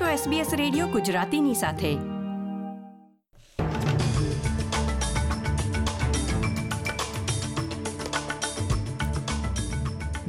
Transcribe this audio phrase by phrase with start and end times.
[0.00, 1.94] છો SBS radio ગુજરાતીની સાથે.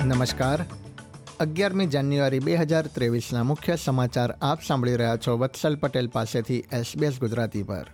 [0.05, 0.65] નમસ્કાર.
[1.39, 7.19] અગિયારમી જાન્યુઆરી બે હજાર ત્રેવીસના મુખ્ય સમાચાર આપ સાંભળી રહ્યા છો વત્સલ પટેલ પાસેથી એસબીએસ
[7.19, 7.85] ગુજરાતી પર.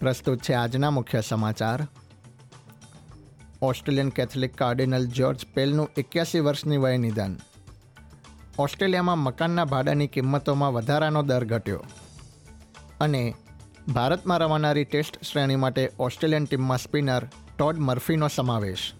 [0.00, 1.86] પ્રસ્તુત છે આજના મુખ્ય સમાચાર.
[3.62, 7.36] ઓસ્ટ્રેલિયન કેથલિક કાર્ડિનલ જ્યોર્જ પેલનું એક્યાસી વર્ષની વયે નિધન.
[8.58, 11.84] ઓસ્ટ્રેલિયામાં મકાનના ભાડાની કિંમતોમાં વધારાનો દર ઘટ્યો.
[13.00, 13.34] અને
[13.94, 17.24] ભારતમાં રમાનારી ટેસ્ટ શ્રેણી માટે ઓસ્ટ્રેલિયન ટીમમાં સ્પિનર
[17.58, 18.92] ટોડ મર્ફીનો સમાવેશ.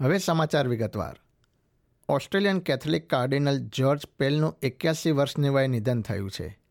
[0.00, 1.16] હવે સમાચાર વિગતવાર.
[2.08, 6.65] ઓસ્ટ્રેલિયન કેથલિક કાર્ડિનલ જ્યોર્જ પેલનું એક્યાસી વર્ષની વયે નિધન થયું છે.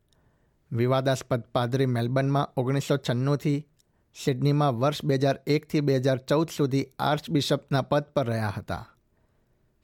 [0.72, 3.68] વિવાદાસ્પદ પાદરી મેલબર્નમાં ઓગણીસો છન્નુંથી
[4.16, 8.86] સિડનીમાં વર્ષ બે હજાર એકથી બે હજાર ચૌદ સુધી આર્ચ બિશપના પદ પર રહ્યા હતા.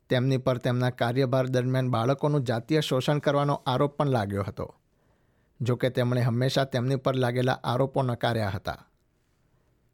[0.10, 4.76] તેમની પર તેમના કાર્યભાર દરમિયાન બાળકોનું જાતીય શોષણ કરવાનો આરોપ પણ લાગ્યો હતો
[5.62, 8.88] જોકે તેમણે હંમેશા તેમની પર લાગેલા આરોપો નકાર્યા હતા.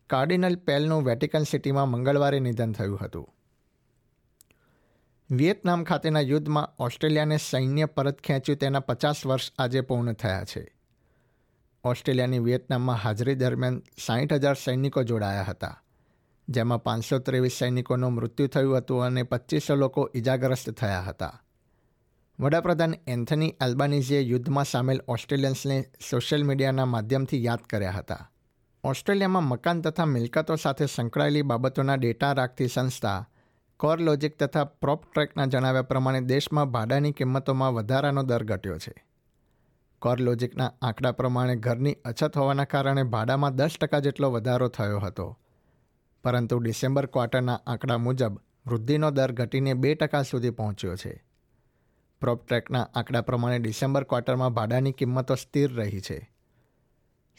[0.10, 3.28] કાર્ડિનલ પેલનું વેટિકન સિટીમાં મંગળવારે નિધન થયું હતું.
[5.32, 10.77] વિયેતનામ ખાતેના યુદ્ધમાં ઓસ્ટ્રેલિયાને સૈન્ય પરત ખેંચ્યું તેના પચાસ વર્ષ આજે પૂર્ણ થયા છે.
[11.88, 15.82] ઓસ્ટ્રેલિયાની વિયેતનામમાં હાજરી દરમિયાન સાહીઠ હજાર સૈનિકો જોડાયા હતા,
[16.50, 21.42] જેમાં પાંચસો ત્રેવીસ સૈનિકોનું મૃત્યુ થયું હતું અને પચીસો લોકો ઇજાગ્રસ્ત થયા હતા.
[22.40, 28.30] વડાપ્રધાન એન્થની એલ્બાનીઝીએ યુદ્ધમાં સામેલ ઓસ્ટ્રેલિયન્સને સોશિયલ મીડિયાના માધ્યમથી યાદ કર્યા હતા.
[28.84, 33.28] ઓસ્ટ્રેલિયામાં મકાન તથા મિલકતો સાથે સંકળાયેલી બાબતોના ડેટા રાખતી સંસ્થા
[33.80, 39.07] કોર લોજિક તથા પ્રોપ ટ્રેકના જણાવ્યા પ્રમાણે દેશમાં ભાડાની કિંમતોમાં વધારાનો દર ઘટ્યો છે.
[40.00, 45.39] કોર લોજિકના આંકડા પ્રમાણે ઘરની અછત હોવાના કારણે ભાડામાં દસ ટકા જેટલો વધારો થયો હતો.
[46.23, 51.26] પરંતુ ડિસેમ્બર ક્વાર્ટરના આંકડા મુજબ વૃદ્ધિનો દર ઘટીને બે ટકા સુધી પહોંચ્યો છે.
[52.22, 56.32] પ્રોપ ટ્રેકના આંકડા પ્રમાણે ડિસેમ્બર ક્વાર્ટરમાં ભાડાની કિંમતો સ્થિર રહી છે.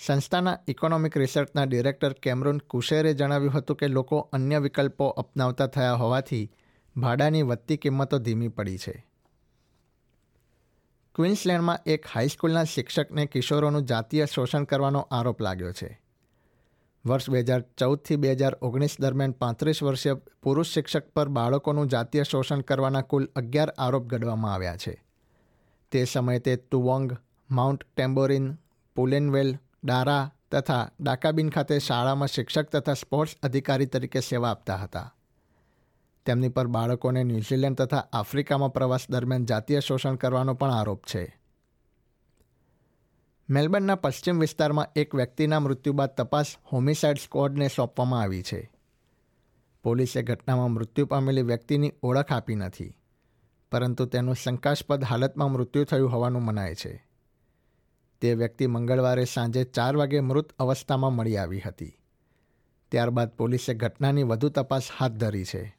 [0.07, 6.53] સંસ્થાના ઇકોનોમિક રિસર્ચના ડિરેક્ટર કેમરૂન કુશેરે જણાવ્યું હતું કે લોકો અન્ય વિકલ્પો અપનાવતા થયા હોવાથી
[6.97, 9.08] ભાડાની વધતી કિંમતો ધીમી પડી છે.
[11.19, 16.01] ક્વિન્સલેન્ડમાં એક હાઈસ્કૂલના શિક્ષકને કિશોરોનું જાતીય શોષણ કરવાનો આરોપ લાગ્યો છે.
[17.07, 22.23] વર્ષ બે હજાર ચૌદથી બે હજાર ઓગણીસ દરમિયાન પાંત્રીસ વર્ષીય પુરુષ શિક્ષક પર બાળકોનું જાતીય
[22.23, 25.05] શોષણ કરવાના કુલ અગિયાર આરોપ ઘડવામાં આવ્યા છે.
[25.93, 27.13] તે સમયે તે તુવોંગ,
[27.51, 28.59] માઉન્ટ ટેમ્બોરિન,
[28.95, 35.15] પુલેનવેલ, ડારા તથા ડાકાબીન ખાતે શાળામાં શિક્ષક તથા સ્પોર્ટ્સ અધિકારી તરીકે સેવા આપતા હતા.
[36.29, 41.23] તેમની પર બાળકોને ન્યૂઝીલેન્ડ તથા આફ્રિકામાં પ્રવાસ દરમિયાન જાતીય શોષણ કરવાનો પણ આરોપ છે.
[43.49, 48.61] મેલબર્નના પશ્ચિમ વિસ્તારમાં એક વ્યક્તિના મૃત્યુ બાદ તપાસ હોમિસાઇડ સ્કોડને સોંપવામાં આવી છે.
[49.85, 52.97] પોલીસે ઘટનામાં મૃત્યુ પામેલી વ્યક્તિની ઓળખ આપી નથી,
[53.73, 56.93] પરંતુ તેનું શંકાસ્પદ હાલતમાં મૃત્યુ થયું હોવાનું મનાય છે.
[58.23, 61.99] તે વ્યક્તિ મંગળવારે સાંજે ચાર વાગે મૃત અવસ્થામાં મળી આવી હતી.
[62.93, 65.78] ત્યારબાદ પોલીસે ઘટનાની વધુ તપાસ હાથ ધરી છે.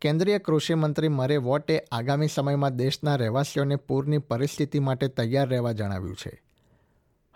[0.00, 6.42] કેન્દ્રીય કૃષિમંત્રી મરે વોટે આગામી સમયમાં દેશના રહેવાસીઓને પૂરની પરિસ્થિતિ માટે તૈયાર રહેવા જણાવ્યું છે.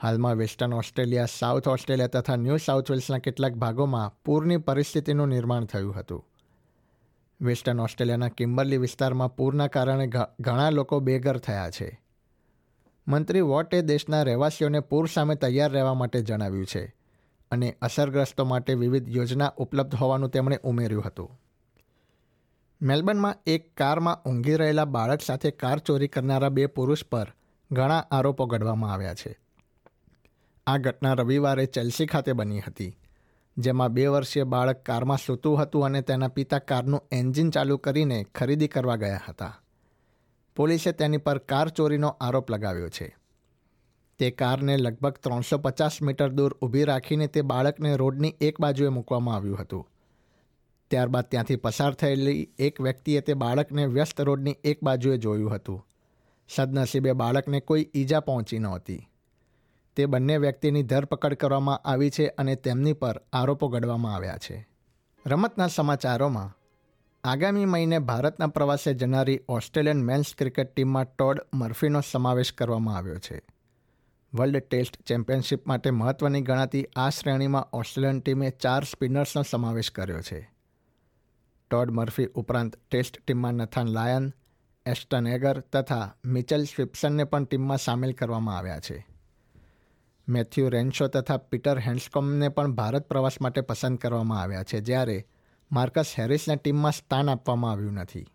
[0.03, 5.95] હાલમાં વેસ્ટર્ન ઓસ્ટ્રેલિયા, સાઉથ ઓસ્ટ્રેલિયા તથા ન્યૂ સાઉથ વેલ્સના કેટલાક ભાગોમાં પૂરની પરિસ્થિતિનું નિર્માણ થયું
[5.95, 6.29] હતું.
[7.41, 10.07] વેસ્ટર્ન ઓસ્ટ્રેલિયાના કિમ્બરલી વિસ્તારમાં પૂરના કારણે
[10.41, 12.03] ઘણા લોકો બેઘર થયા છે.
[13.09, 16.95] મંત્રી વોટે દેશના રહેવાસીઓને પૂર સામે તૈયાર રહેવા માટે જણાવ્યું છે
[17.51, 21.41] અને અસરગ્રસ્તો માટે વિવિધ યોજના ઉપલબ્ધ હોવાનું તેમણે ઉમેર્યું હતું.
[22.81, 27.29] મેલબર્નમાં એક કારમાં ઊંઘી રહેલા બાળક સાથે કાર ચોરી કરનારા બે પુરુષ પર
[27.71, 29.33] ઘણા આરોપો ઘડવામાં આવ્યા છે.
[30.67, 32.97] આ ઘટના રવિવારે ચેલ્સી ખાતે બની હતી,
[33.57, 38.69] જેમાં બે વર્ષીય બાળક કારમાં સૂતું હતું અને તેના પિતા કારનું એન્જિન ચાલુ કરીને ખરીદી
[38.69, 39.61] કરવા ગયા હતા.
[40.57, 43.17] પોલીસે તેની પર કાર ચોરીનો આરોપ લગાવ્યો છે.
[44.19, 49.37] તે કારને લગભગ ત્રણસો પચાસ મીટર દૂર ઊભી રાખીને તે બાળકને રોડની એક બાજુએ મૂકવામાં
[49.37, 49.87] આવ્યું હતું.
[50.91, 55.87] ત્યારબાદ ત્યાંથી પસાર થયેલી એક વ્યક્તિએ તે બાળકને વ્યસ્ત રોડની એક બાજુએ જોયું હતું.
[56.49, 59.09] સદનસીબે બાળકને કોઈ ઈજા પહોંચી નહોતી.
[59.97, 64.69] તે બંને વ્યક્તિની ધરપકડ કરવામાં આવી છે અને તેમની પર આરોપો ઘડવામાં આવ્યા છે.
[65.27, 66.59] રમતના સમાચારોમાં,
[67.25, 73.43] આગામી મહિને ભારતના પ્રવાસે જનારી ઓસ્ટ્રેલિયન મેન્સ ક્રિકેટ ટીમમાં ટોડ મર્ફીનો સમાવેશ કરવામાં આવ્યો છે.
[74.35, 80.54] વર્લ્ડ ટેસ્ટ ચેમ્પિયનશિપ માટે મહત્ત્વની ગણાતી આ શ્રેણીમાં ઓસ્ટ્રેલિયન ટીમે ચાર સ્પિનર્સનો સમાવેશ કર્યો છે.
[81.75, 84.35] ટોડ મર્ફી ઉપરાંત ટેસ્ટ ટીમમાં નથાન લાયન,
[84.87, 89.07] એસ્ટન એગર તથા મિચેલ સ્વિપ્સનને પણ ટીમમાં સામેલ કરવામાં આવ્યા છે.
[90.29, 95.27] મેથ્યુ રેન્શો તથા પીટર હેન્ડસ્કોમને પણ ભારત પ્રવાસ માટે પસંદ કરવામાં આવ્યા છે, જ્યારે
[95.73, 98.27] માર્કસ હેરિસને ટીમમાં સ્થાન આપવામાં આવ્યું નથી.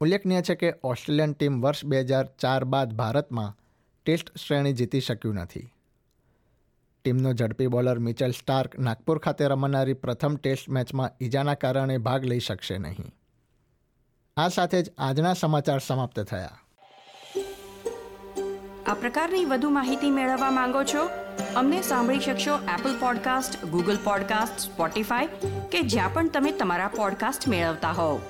[0.00, 3.56] ઉલ્લેખનીય છે કે ઓસ્ટ્રેલિયન ટીમ વર્ષ બે હજાર ચાર બાદ ભારતમાં
[4.06, 5.72] ટેસ્ટ શ્રેણી જીતી શક્યું નથી.
[7.06, 12.38] ટીમનો ઝડપી બોલર મિચેલ સ્ટાર્ક નાગપુર ખાતે રમાનારી પ્રથમ ટેસ્ટ મેચમાં ઈજાના કારણે ભાગ લઈ
[12.38, 13.14] શકશે નહીં.
[14.36, 16.58] આ સાથે જ આજના સમાચાર સમાપ્ત થયા.
[18.86, 21.08] આ પ્રકારની વધુ માહિતી મેળવવા માંગો છો?
[21.56, 25.26] અમને સાંભળી શકશો Apple podcast Google podcast Spotify
[25.72, 28.20] કે જ્યાં પણ તમે તમારા પોડકાસ્ટ મેળવતા હોવ.